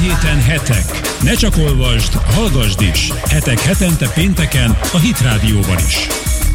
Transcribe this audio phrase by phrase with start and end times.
[0.00, 0.84] héten hetek.
[1.22, 3.12] Ne csak olvasd, hallgasd is.
[3.12, 6.06] Hetek hetente pénteken a Hit Rádióban is.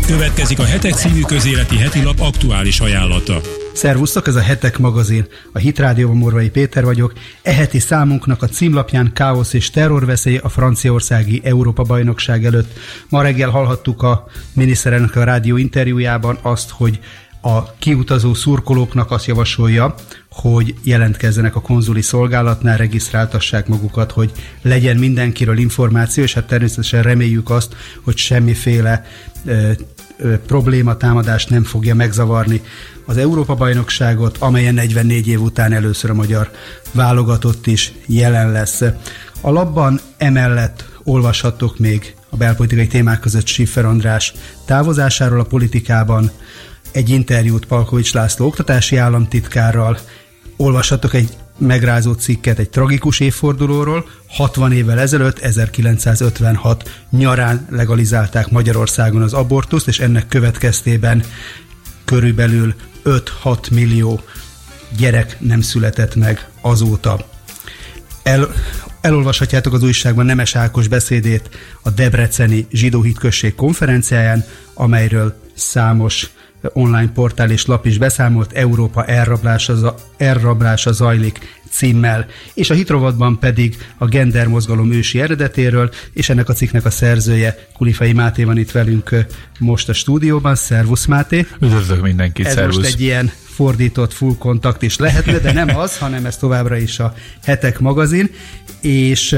[0.07, 3.41] Következik a Hetek című közéleti heti lap aktuális ajánlata.
[3.73, 5.25] Szervusztok, ez a Hetek magazin.
[5.51, 7.13] A Hit Rádióban Morvai Péter vagyok.
[7.41, 12.77] E heti számunknak a címlapján káosz és terrorveszély a franciaországi Európa-bajnokság előtt.
[13.09, 16.99] Ma reggel hallhattuk a miniszterelnök a rádió interjújában azt, hogy
[17.45, 19.95] a kiutazó szurkolóknak azt javasolja,
[20.29, 24.31] hogy jelentkezzenek a konzuli szolgálatnál, regisztráltassák magukat, hogy
[24.61, 29.05] legyen mindenkiről információ, és hát természetesen reméljük azt, hogy semmiféle
[29.45, 29.71] ö,
[30.17, 32.61] ö, probléma, támadást nem fogja megzavarni
[33.05, 36.51] az Európa-bajnokságot, amelyen 44 év után először a magyar
[36.91, 38.81] válogatott is jelen lesz.
[39.41, 44.33] A labban emellett olvashattok még a belpolitikai témák között Schiffer András
[44.65, 46.31] távozásáról a politikában,
[46.93, 49.97] egy interjút Palkovics László oktatási államtitkárral,
[50.57, 54.05] olvashatok egy megrázó cikket egy tragikus évfordulóról.
[54.27, 61.23] 60 évvel ezelőtt, 1956 nyarán legalizálták Magyarországon az abortuszt, és ennek következtében
[62.05, 62.73] körülbelül
[63.05, 64.21] 5-6 millió
[64.97, 67.27] gyerek nem született meg azóta.
[68.23, 68.53] El,
[69.01, 71.49] elolvashatjátok az újságban Nemes Ákos beszédét
[71.81, 76.29] a Debreceni Zsidó Hitközség konferenciáján, amelyről számos
[76.73, 83.77] online portál és lap is beszámolt, Európa elrablása, elrablása zajlik címmel, és a hitrovatban pedig
[83.97, 88.71] a gender mozgalom ősi eredetéről, és ennek a cikknek a szerzője Kulifai Máté van itt
[88.71, 89.25] velünk
[89.59, 90.55] most a stúdióban.
[90.55, 91.47] Szervusz Máté!
[91.61, 92.75] Üdvözlök mindenkit, Ez szervusz!
[92.75, 96.99] most egy ilyen fordított full kontakt is lehetne, de nem az, hanem ez továbbra is
[96.99, 98.29] a Hetek magazin,
[98.81, 99.35] és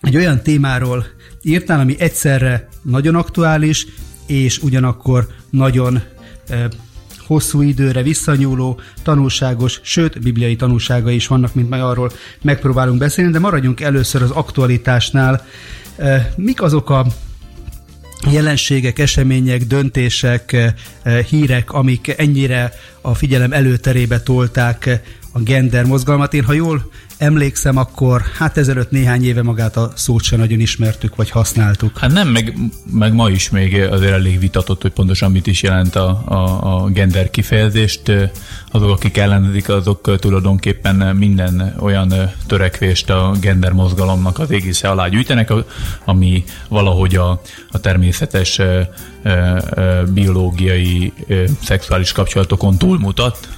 [0.00, 1.06] egy olyan témáról
[1.42, 3.86] írtál, ami egyszerre nagyon aktuális,
[4.26, 6.02] és ugyanakkor nagyon
[7.26, 13.38] hosszú időre visszanyúló, tanulságos, sőt, bibliai tanulsága is vannak, mint majd arról megpróbálunk beszélni, de
[13.38, 15.46] maradjunk először az aktualitásnál.
[16.36, 17.06] Mik azok a
[18.30, 20.74] jelenségek, események, döntések,
[21.28, 25.00] hírek, amik ennyire a figyelem előterébe tolták
[25.32, 26.34] a gender mozgalmat.
[26.34, 31.16] Én, ha jól emlékszem, akkor hát ezelőtt néhány éve magát a szót sem nagyon ismertük,
[31.16, 31.98] vagy használtuk.
[31.98, 32.54] Hát nem, meg,
[32.90, 36.34] meg ma is még azért elég vitatott, hogy pontosan mit is jelent a, a,
[36.82, 38.12] a gender kifejezést.
[38.70, 42.14] Azok, akik ellenezik, azok tulajdonképpen minden olyan
[42.46, 45.52] törekvést a gender mozgalomnak az égisze alá gyűjtenek,
[46.04, 47.40] ami valahogy a,
[47.70, 48.60] a természetes
[50.12, 51.12] biológiai
[51.62, 53.48] szexuális kapcsolatokon túlmutat,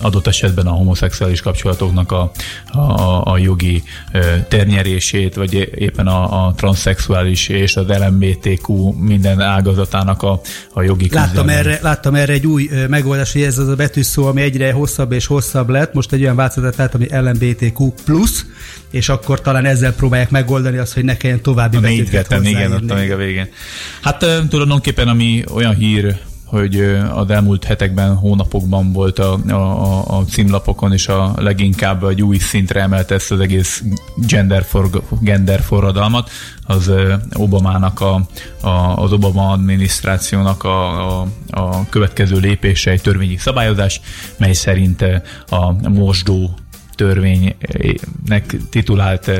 [0.00, 2.30] adott esetben a homoszexuális kapcsolatoknak a,
[2.72, 3.82] a, a jogi
[4.48, 10.40] ternyerését, vagy éppen a, a transzexuális és az LMBTQ minden ágazatának a,
[10.72, 14.40] a jogi láttam erre, láttam erre egy új megoldás, hogy ez az a betűszó, ami
[14.40, 15.94] egyre hosszabb és hosszabb lett.
[15.94, 17.92] Most egy olyan változat lett, ami LMBTQ+,
[18.90, 22.94] és akkor talán ezzel próbálják megoldani azt, hogy ne kelljen további a betűket igen, ott
[22.94, 23.48] még a végén.
[24.00, 26.16] Hát tulajdonképpen ami olyan hír,
[26.50, 26.80] hogy
[27.14, 32.80] az elmúlt hetekben, hónapokban volt a, a, a címlapokon, és a leginkább egy új szintre
[32.80, 33.82] emelte ezt az egész
[34.16, 34.90] gender, for,
[35.20, 36.30] gender forradalmat,
[36.66, 36.90] az
[37.32, 38.26] Obamának, a,
[38.60, 44.00] a, az Obama adminisztrációnak a, a, a következő lépése egy törvényi szabályozás,
[44.36, 45.04] mely szerint
[45.48, 46.54] a mosdó
[47.00, 49.30] törvénynek titulált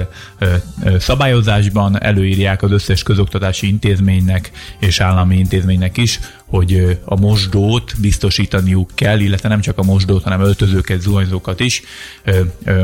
[0.98, 9.20] szabályozásban előírják az összes közoktatási intézménynek és állami intézménynek is, hogy a mosdót biztosítaniuk kell,
[9.20, 11.82] illetve nem csak a mosdót, hanem öltözőket, zuhanyzókat is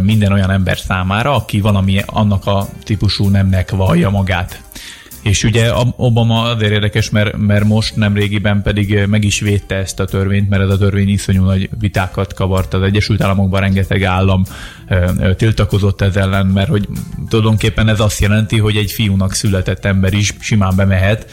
[0.03, 4.66] minden olyan ember számára, aki valami annak a típusú nemnek vallja magát.
[5.27, 10.01] És ugye Obama azért érdekes, mert, mert most nem régiben pedig meg is védte ezt
[10.01, 14.45] a törvényt, mert ez a törvény iszonyú nagy vitákat kavart az Egyesült Államokban, rengeteg állam
[15.37, 16.89] tiltakozott ez ellen, mert hogy
[17.29, 21.31] tulajdonképpen ez azt jelenti, hogy egy fiúnak született ember is simán bemehet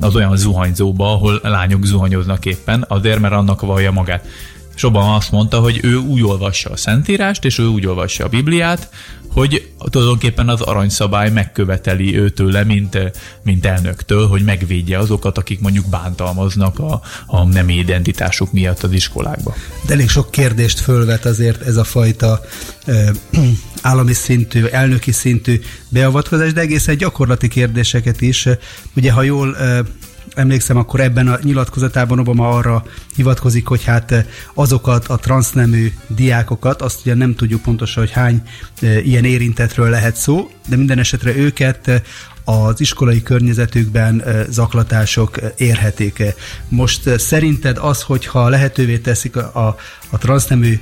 [0.00, 4.26] az olyan zuhanyzóba, ahol lányok zuhanyoznak éppen, azért, mert annak vallja magát.
[4.74, 8.28] És Obama azt mondta, hogy ő úgy olvassa a Szentírást, és ő úgy olvassa a
[8.28, 8.88] Bibliát,
[9.32, 12.98] hogy tulajdonképpen az aranyszabály megköveteli őtől, mint,
[13.42, 19.54] mint elnöktől, hogy megvédje azokat, akik mondjuk bántalmaznak a, a nem identitásuk miatt az iskolákba.
[19.86, 22.40] De elég sok kérdést fölvet azért ez a fajta
[22.86, 23.10] ö,
[23.82, 28.48] állami szintű, elnöki szintű beavatkozás, de egészen gyakorlati kérdéseket is.
[28.96, 29.80] Ugye, ha jól ö,
[30.34, 32.84] emlékszem, akkor ebben a nyilatkozatában Obama arra
[33.14, 34.24] hivatkozik, hogy hát eh,
[34.54, 38.42] azokat a transznemű diákokat, azt ugye nem tudjuk pontosan, hogy hány
[38.82, 42.00] e, ilyen érintetről lehet szó, de minden esetre őket eh,
[42.44, 46.22] az iskolai környezetükben zaklatások érhetik.
[46.68, 49.76] Most szerinted az, hogyha lehetővé teszik a,
[50.10, 50.78] a, transznemű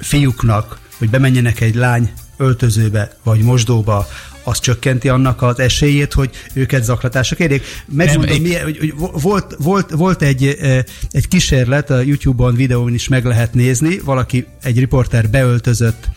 [0.00, 4.06] fiúknak, hogy bemenjenek egy lány öltözőbe vagy mosdóba,
[4.42, 7.62] az csökkenti annak az esélyét, hogy őket zaklatások érjék.
[7.86, 10.56] Megmondom, Nem, milyen, hogy, hogy volt, volt, volt egy,
[11.10, 16.08] egy kísérlet, a YouTube-on, videón is meg lehet nézni, valaki, egy riporter beöltözött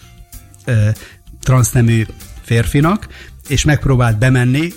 [1.42, 2.06] transznemű
[2.42, 3.08] férfinak,
[3.48, 4.74] és megpróbált bemenni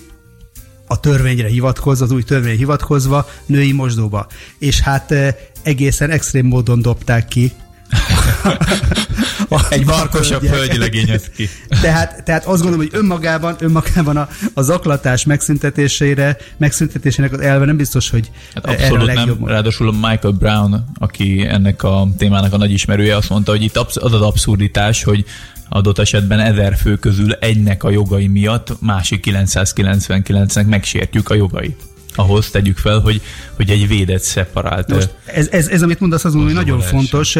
[0.86, 4.26] a törvényre hivatkozva, az új törvényre hivatkozva női mosdóba.
[4.58, 5.14] És hát
[5.62, 7.52] egészen extrém módon dobták ki
[9.70, 11.48] egy markosabb hölgy legényez ki.
[11.82, 17.76] Tehát, tehát azt gondolom, hogy önmagában, önmagában a, a zaklatás megszüntetésére, megszüntetésének az elve nem
[17.76, 19.36] biztos, hogy hát abszolút nem.
[19.38, 19.48] Mód.
[19.48, 23.96] Ráadásul Michael Brown, aki ennek a témának a nagy ismerője, azt mondta, hogy itt az
[23.96, 25.24] az abszurditás, hogy
[25.68, 31.82] adott esetben ezer fő közül egynek a jogai miatt másik 999-nek megsértjük a jogait
[32.14, 33.20] ahhoz tegyük fel, hogy,
[33.56, 34.88] hogy egy védett, szeparált...
[34.88, 37.36] Most ez, ez, ez, amit mondasz, az hogy nagyon fontos.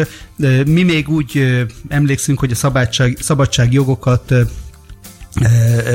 [0.65, 1.57] Mi még úgy
[1.87, 4.33] emlékszünk, hogy a szabadság, szabadságjogokat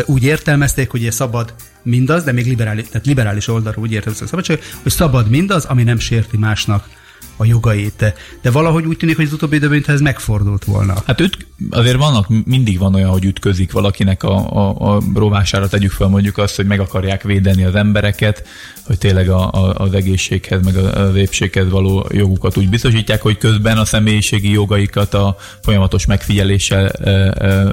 [0.05, 4.61] úgy értelmezték, hogy szabad mindaz, de még liberális, tehát liberális oldalról úgy értelmezték a szabadság,
[4.82, 6.88] hogy szabad mindaz, ami nem sérti másnak
[7.37, 8.15] a jogait.
[8.43, 10.95] De valahogy úgy tűnik, hogy az utóbbi időben ez megfordult volna.
[11.07, 15.91] Hát üt, azért vannak, mindig van olyan, hogy ütközik valakinek a, a, a rovására, tegyük
[15.91, 18.47] fel mondjuk azt, hogy meg akarják védeni az embereket,
[18.87, 23.79] hogy tényleg a, a, az egészséghez, meg az épséghez való jogukat úgy biztosítják, hogy közben
[23.79, 27.73] a személyiségi jogaikat a folyamatos megfigyeléssel e, e,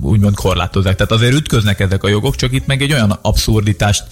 [0.00, 0.96] úgymond korlátozzák.
[0.96, 4.04] Tehát azért ütköznek ezek a jogok, csak itt meg egy olyan abszurditást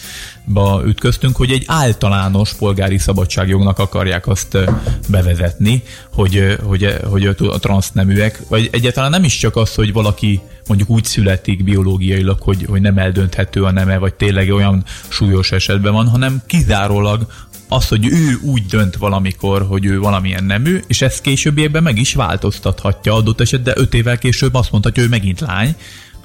[0.84, 4.58] ütköztünk, hogy egy általános polgári szabadságjognak akarják azt
[5.08, 5.82] bevezetni,
[6.12, 11.04] hogy, hogy, hogy a transzneműek, vagy egyáltalán nem is csak az, hogy valaki mondjuk úgy
[11.04, 16.42] születik biológiailag, hogy, hogy nem eldönthető a neme, vagy tényleg olyan súlyos esetben van, hanem
[16.46, 17.26] kizárólag
[17.68, 22.14] az, hogy ő úgy dönt valamikor, hogy ő valamilyen nemű, és ezt későbbiekben meg is
[22.14, 25.76] változtathatja adott esetben, de öt évvel később azt mondhatja, hogy ő megint lány,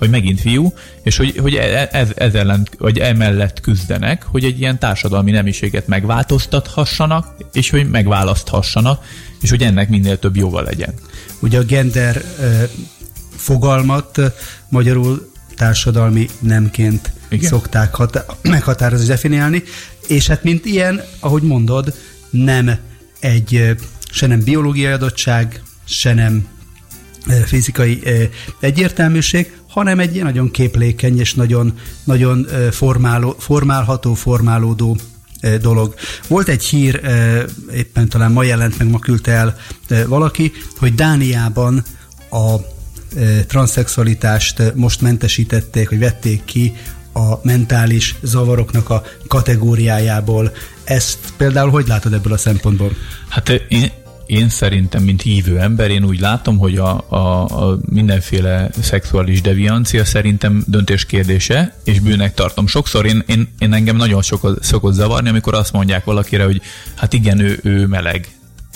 [0.02, 4.60] vagy megint fiú, és hogy, hogy e, ez, ez ellen, vagy emellett küzdenek, hogy egy
[4.60, 9.04] ilyen társadalmi nemiséget megváltoztathassanak, és hogy megválaszthassanak,
[9.42, 10.94] és hogy ennek minél több joga legyen.
[11.40, 12.22] Ugye a gender
[13.36, 14.20] fogalmat
[14.70, 17.50] magyarul társadalmi nemként Igen.
[17.50, 19.64] szokták hatá- meghatározni, definiálni,
[20.08, 21.94] és hát mint ilyen, ahogy mondod,
[22.30, 22.78] nem
[23.20, 23.76] egy
[24.12, 26.48] se nem biológiai adottság, se nem
[27.46, 28.04] fizikai
[28.60, 31.74] egyértelműség, hanem egy ilyen nagyon képlékeny és nagyon,
[32.04, 34.98] nagyon formáló, formálható, formálódó
[35.62, 35.94] dolog.
[36.28, 37.02] Volt egy hír,
[37.74, 39.58] éppen talán ma jelent meg, ma küldte el
[40.08, 41.84] valaki, hogy Dániában
[42.30, 42.56] a
[43.48, 46.74] transzexualitást most mentesítették, hogy vették ki
[47.14, 50.52] a mentális zavaroknak a kategóriájából.
[50.84, 52.92] Ezt például hogy látod ebből a szempontból?
[53.30, 53.92] Hát én,
[54.32, 60.06] én szerintem, mint hívő ember, én úgy látom, hogy a, a, a mindenféle szexuális deviancia
[60.06, 62.68] szerintem döntés kérdése, és bűnek tartom.
[62.68, 66.62] Sokszor én, én, én engem nagyon sokat szokott zavarni, amikor azt mondják valakire, hogy
[66.96, 68.28] hát igen, ő, ő meleg,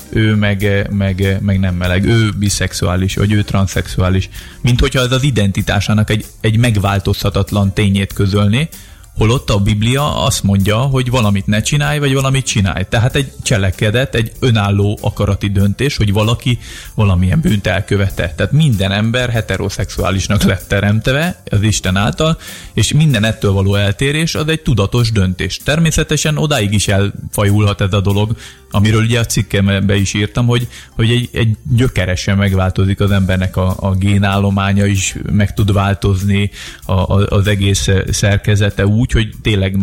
[0.09, 4.29] ő meg, meg, meg nem meleg, ő biszexuális, vagy ő transzexuális.
[4.61, 8.69] Mint hogyha ez az identitásának egy, egy megváltozhatatlan tényét közölni,
[9.17, 12.85] Holott a Biblia azt mondja, hogy valamit ne csinálj, vagy valamit csinálj.
[12.89, 16.59] Tehát egy cselekedet, egy önálló akarati döntés, hogy valaki
[16.95, 18.33] valamilyen bűnt elkövette.
[18.35, 22.37] Tehát minden ember heteroszexuálisnak lett teremtve az Isten által,
[22.73, 25.57] és minden ettől való eltérés az egy tudatos döntés.
[25.57, 28.35] Természetesen odáig is elfajulhat ez a dolog,
[28.75, 33.75] amiről ugye a cikkembe is írtam, hogy, hogy egy, egy gyökeresen megváltozik az embernek a,
[33.79, 36.51] a génállománya is, meg tud változni
[36.85, 39.77] a, a, az egész szerkezete úgy, hogy tényleg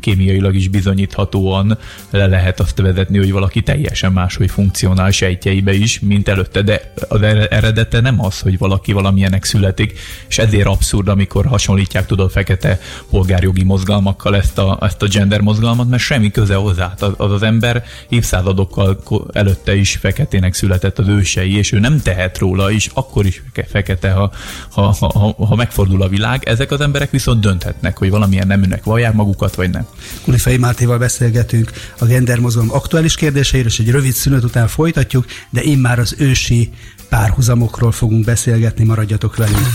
[0.00, 1.78] kémiailag is bizonyíthatóan
[2.10, 7.22] le lehet azt vezetni, hogy valaki teljesen máshogy funkcionál sejtjeibe is, mint előtte, de az
[7.22, 12.80] eredete nem az, hogy valaki valamilyenek születik, és ezért abszurd, amikor hasonlítják tudod fekete
[13.10, 16.94] polgárjogi mozgalmakkal ezt a, ezt a gender mozgalmat, mert semmi köze hozzá.
[17.00, 17.84] Az az, az ember
[18.18, 19.00] évszázadokkal
[19.32, 24.10] előtte is feketének született az ősei, és ő nem tehet róla, és akkor is fekete,
[24.10, 24.32] ha,
[24.70, 26.44] ha, ha, ha megfordul a világ.
[26.44, 29.86] Ezek az emberek viszont dönthetnek, hogy valamilyen neműnek vallják magukat, vagy nem.
[30.24, 35.60] Kulifei Mártéval beszélgetünk a gender mozgalom aktuális kérdéseiről, és egy rövid szünet után folytatjuk, de
[35.60, 36.70] én már az ősi
[37.08, 39.66] párhuzamokról fogunk beszélgetni, maradjatok velünk.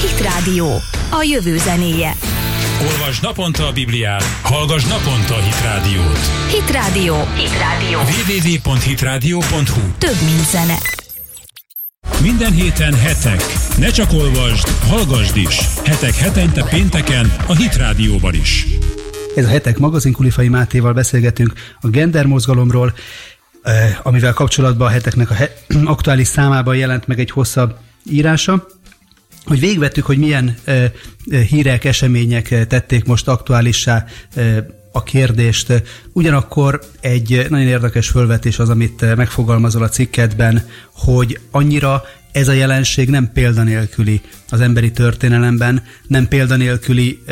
[0.00, 0.66] Hit Rádió,
[1.10, 2.14] a jövő zenéje.
[2.80, 6.18] Olvasd naponta a Bibliát, hallgass naponta a Hit Rádiót.
[6.50, 7.14] Hit Rádió.
[7.36, 7.98] Hit Rádió.
[7.98, 10.74] www.hitradio.hu Több mint zene.
[12.22, 13.42] Minden héten hetek.
[13.78, 15.58] Ne csak olvasd, hallgassd is.
[15.84, 18.66] Hetek hetente pénteken a Hit Rádióban is.
[19.36, 22.94] Ez a Hetek magazin Kulifai Mátéval beszélgetünk a gender mozgalomról,
[23.62, 27.76] eh, amivel kapcsolatban a heteknek a he- aktuális számában jelent meg egy hosszabb
[28.10, 28.66] írása.
[29.48, 30.92] Hogy végvettük, hogy milyen e,
[31.48, 35.82] hírek, események tették most aktuálissá e, a kérdést.
[36.12, 42.02] Ugyanakkor egy nagyon érdekes fölvetés az, amit megfogalmazol a cikkedben, hogy annyira
[42.32, 47.22] ez a jelenség nem példanélküli az emberi történelemben, nem példanélküli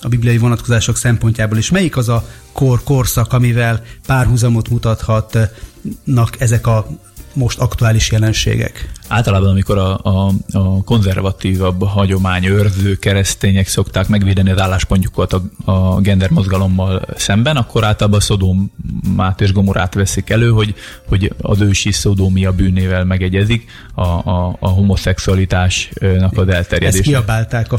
[0.00, 1.70] a bibliai vonatkozások szempontjából is.
[1.70, 6.86] Melyik az a kor, korszak, amivel párhuzamot mutathatnak ezek a
[7.32, 8.90] most aktuális jelenségek?
[9.12, 16.30] Általában, amikor a, a, a konzervatívabb hagyományőrző keresztények szokták megvédeni az álláspontjukat a, a gender
[16.30, 20.74] mozgalommal szemben, akkor általában Szodomát és Gomorát veszik elő, hogy,
[21.08, 26.86] hogy az ősi szodómia bűnével megegyezik a, a, a homoszexualitásnak az elterjedése.
[26.86, 27.78] Ezt kiabálták a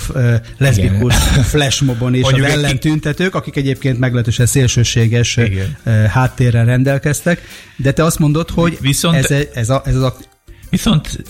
[0.57, 1.15] leszbikus
[1.51, 5.77] flashmobon és Mondjuk az ellentüntetők, akik egyébként meglehetősen szélsőséges Igen.
[6.07, 7.41] háttérrel rendelkeztek,
[7.75, 10.13] de te azt mondod, hogy Viszont ez, ez, a, ez az
[10.71, 11.23] Viszont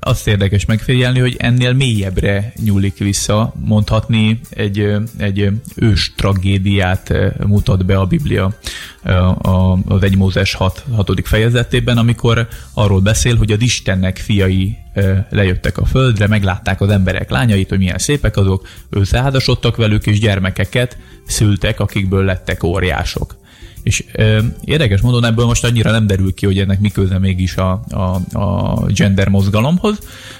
[0.00, 7.12] azt érdekes megfigyelni, hogy ennél mélyebbre nyúlik vissza, mondhatni egy, egy ős tragédiát
[7.46, 8.58] mutat be a Biblia
[9.86, 11.10] az 1 Mózes 6, 6.
[11.24, 14.76] fejezetében, amikor arról beszél, hogy az Istennek fiai
[15.30, 20.96] lejöttek a földre, meglátták az emberek lányait, hogy milyen szépek azok, összeházasodtak velük, és gyermekeket
[21.26, 23.39] szültek, akikből lettek óriások.
[23.82, 27.56] És ö, érdekes módon ebből most annyira nem derül ki, hogy ennek mi köze mégis
[27.56, 29.98] a, a, a gender mozgalomhoz,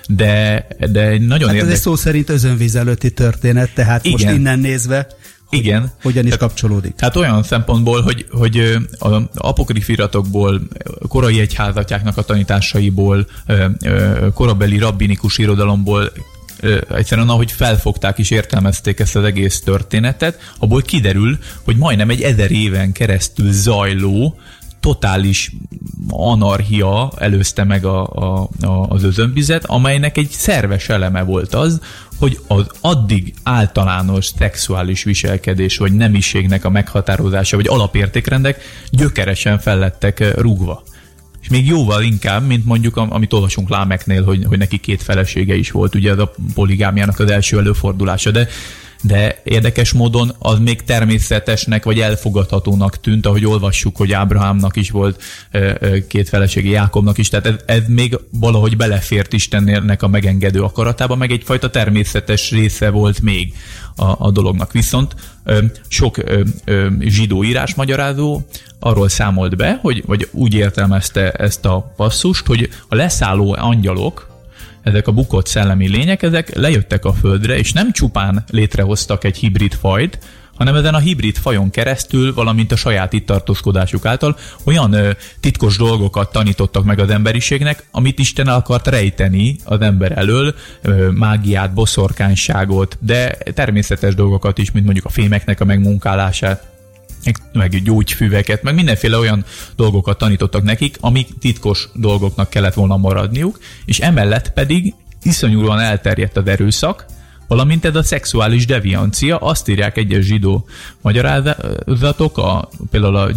[0.08, 1.62] de, de nagyon hát érdekes.
[1.62, 4.20] ez egy szó szerint özönvíz előtti történet, tehát Igen.
[4.20, 5.06] most innen nézve
[5.50, 5.90] hogy Igen.
[6.02, 6.94] Hogyan is kapcsolódik?
[7.00, 10.60] Hát olyan szempontból, hogy, hogy az apokrifiratokból,
[11.08, 13.26] korai egyházatjáknak a tanításaiból,
[14.34, 16.12] korabeli rabbinikus irodalomból
[16.90, 22.50] egyszerűen ahogy felfogták és értelmezték ezt az egész történetet, abból kiderül, hogy majdnem egy ezer
[22.50, 24.36] éven keresztül zajló,
[24.80, 25.52] totális
[26.08, 31.80] anarchia előzte meg a, a, a, az özönvizet, amelynek egy szerves eleme volt az,
[32.18, 40.82] hogy az addig általános szexuális viselkedés vagy nemiségnek a meghatározása, vagy alapértékrendek gyökeresen fellettek rúgva
[41.50, 45.94] még jóval inkább, mint mondjuk amit olvasunk Lámeknél, hogy, hogy neki két felesége is volt,
[45.94, 48.48] ugye az a poligámiának az első előfordulása, de
[49.02, 55.22] de érdekes módon az még természetesnek vagy elfogadhatónak tűnt, ahogy olvassuk, hogy Ábrahámnak is volt
[56.08, 61.30] két felesége, Jákobnak is, tehát ez, ez még valahogy belefért Istennek a megengedő akaratába, meg
[61.30, 63.54] egyfajta természetes része volt még
[63.96, 64.72] a, a dolognak.
[64.72, 65.14] Viszont
[65.88, 66.16] sok
[67.00, 68.40] zsidó írás magyarázó
[68.78, 74.29] arról számolt be, hogy, vagy úgy értelmezte ezt a passzust, hogy a leszálló angyalok,
[74.82, 79.74] ezek a bukott szellemi lények, ezek lejöttek a földre, és nem csupán létrehoztak egy hibrid
[79.74, 80.18] fajt,
[80.60, 85.10] hanem ezen a hibrid fajon keresztül, valamint a saját itt tartózkodásuk által olyan ö,
[85.40, 91.74] titkos dolgokat tanítottak meg az emberiségnek, amit Isten akart rejteni az ember elől, ö, mágiát,
[91.74, 96.70] boszorkányságot, de természetes dolgokat is, mint mondjuk a fémeknek a megmunkálását,
[97.52, 99.44] meg gyógyfüveket, meg mindenféle olyan
[99.76, 106.46] dolgokat tanítottak nekik, amik titkos dolgoknak kellett volna maradniuk, és emellett pedig iszonyúan elterjedt az
[106.46, 107.06] erőszak,
[107.50, 110.66] valamint ez a szexuális deviancia, azt írják egyes zsidó
[111.00, 113.30] magyarázatok, a, például a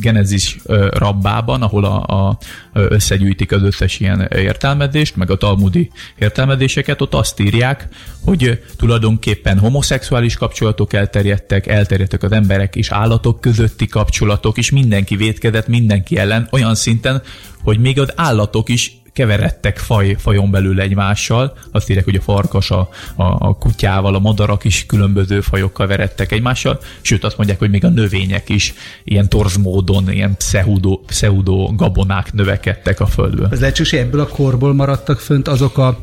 [0.00, 0.58] Genesis
[0.90, 2.38] rabbában, ahol a, a,
[2.72, 7.88] összegyűjtik az összes ilyen értelmezést, meg a talmudi értelmezéseket, ott azt írják,
[8.24, 15.68] hogy tulajdonképpen homoszexuális kapcsolatok elterjedtek, elterjedtek az emberek és állatok közötti kapcsolatok, és mindenki védkezett
[15.68, 17.22] mindenki ellen, olyan szinten,
[17.62, 21.56] hogy még az állatok is keveredtek faj, fajon belül egymással.
[21.70, 26.32] Azt írják, hogy a farkas a, a, a kutyával, a madarak is különböző fajokkal veredtek
[26.32, 28.74] egymással, sőt azt mondják, hogy még a növények is
[29.04, 33.48] ilyen torz módon, ilyen pseudo, pseudo gabonák növekedtek a földből.
[33.50, 36.00] Ez lehetséges, ebből a korból maradtak fönt azok a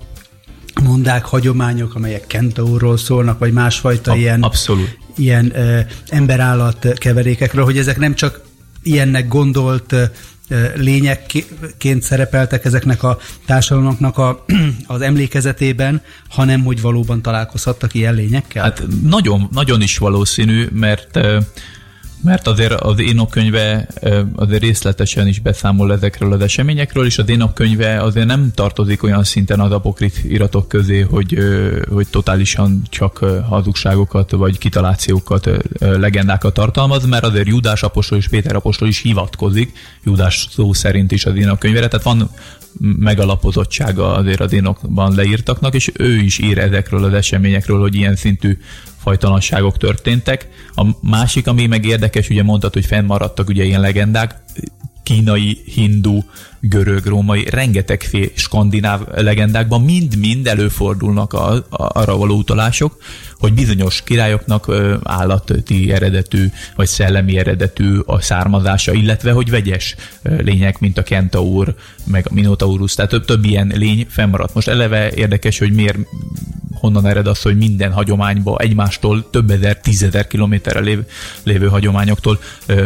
[0.83, 4.97] mondák, hagyományok, amelyek kentaurról szólnak, vagy másfajta a, ilyen, abszolút.
[5.15, 8.41] ilyen ö, emberállat keverékekről, hogy ezek nem csak
[8.83, 9.95] ilyennek gondolt
[10.75, 14.45] lényekként szerepeltek ezeknek a társadalmaknak a,
[14.87, 18.63] az emlékezetében, hanem hogy valóban találkozhattak ilyen lényekkel?
[18.63, 21.19] Hát nagyon, nagyon is valószínű, mert
[22.21, 23.87] mert azért az Énok könyve
[24.35, 29.23] azért részletesen is beszámol ezekről az eseményekről, és az Énok könyve azért nem tartozik olyan
[29.23, 31.37] szinten az apokrit iratok közé, hogy,
[31.89, 33.17] hogy totálisan csak
[33.49, 39.71] hazugságokat vagy kitalációkat, legendákat tartalmaz, mert azért Judás apostol és Péter apostol is hivatkozik,
[40.03, 42.29] Judás szó szerint is az Énok könyvére, tehát van
[42.79, 48.57] megalapozottsága azért az Énokban leírtaknak, és ő is ír ezekről az eseményekről, hogy ilyen szintű
[49.07, 50.47] fajtalanságok történtek.
[50.75, 54.35] A másik, ami meg érdekes, ugye mondtad, hogy fennmaradtak ugye ilyen legendák,
[55.03, 56.19] kínai, hindu,
[56.59, 62.97] görög, római, rengetegféle skandináv legendákban mind-mind előfordulnak a, a, arra való utalások,
[63.39, 64.71] hogy bizonyos királyoknak
[65.03, 72.25] állati eredetű vagy szellemi eredetű a származása, illetve hogy vegyes lények, mint a kentaur, meg
[72.29, 74.53] a minotaurus, tehát több, több ilyen lény fennmaradt.
[74.53, 75.97] Most eleve érdekes, hogy miért
[76.79, 81.05] honnan ered az, hogy minden hagyományba egymástól több ezer, tízezer kilométerre lévő,
[81.43, 82.39] lévő hagyományoktól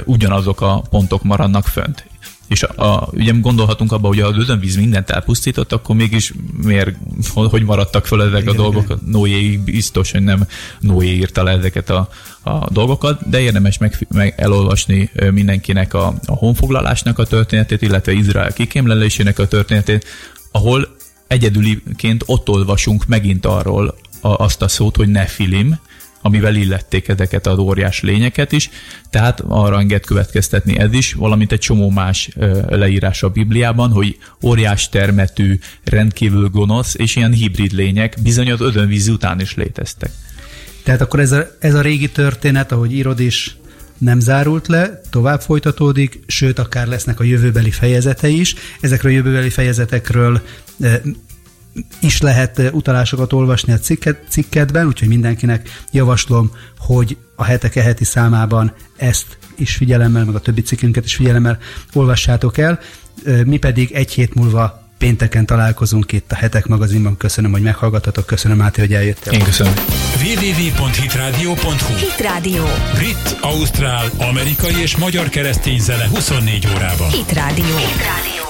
[0.06, 2.10] ugyanazok a pontok maradnak fönt
[2.52, 6.34] és a, a, ugye gondolhatunk abba, hogy az özönvíz mindent elpusztított, akkor mégis
[6.64, 6.96] miért,
[7.34, 8.84] hogy maradtak fel ezek igen, a dolgok?
[8.84, 9.00] Igen.
[9.06, 10.48] Noé biztos, hogy nem
[10.80, 12.10] Noé írta le ezeket a,
[12.44, 18.54] a dolgokat, de érdemes meg, meg elolvasni mindenkinek a, a honfoglalásnak a történetét, illetve Izrael
[18.54, 20.06] kikémlelésének a történetét,
[20.52, 20.96] ahol
[21.32, 25.80] egyedüliként ott olvasunk megint arról a, azt a szót, hogy nefilim,
[26.22, 28.70] amivel illették ezeket az óriás lényeket is,
[29.10, 32.30] tehát arra enged következtetni ez is, valamint egy csomó más
[32.68, 39.08] leírás a Bibliában, hogy óriás termetű, rendkívül gonosz és ilyen hibrid lények bizony az özönvíz
[39.08, 40.12] után is léteztek.
[40.84, 43.56] Tehát akkor ez a, ez a régi történet, ahogy írod is,
[44.02, 48.56] nem zárult le, tovább folytatódik, sőt, akár lesznek a jövőbeli fejezete is.
[48.80, 50.42] Ezekről a jövőbeli fejezetekről
[52.02, 58.04] is lehet eh, utalásokat olvasni a cikket, cikketben, úgyhogy mindenkinek javaslom, hogy a hetek heti
[58.04, 61.58] számában ezt is figyelemmel, meg a többi cikkünket is figyelemmel
[61.94, 62.80] olvassátok el.
[63.46, 67.18] Mi pedig egy hét múlva pénteken találkozunk itt a Hetek magazinban.
[67.18, 68.26] Köszönöm, hogy meghallgattatok.
[68.26, 69.34] Köszönöm, Máté, hogy eljöttél.
[69.34, 69.74] Én köszönöm.
[70.24, 72.64] www.hitradio.hu Hit Radio.
[72.94, 77.10] Brit, Ausztrál, amerikai és magyar keresztény zene 24 órában.
[77.10, 77.66] Hit Radio.
[77.66, 78.41] Hit Radio.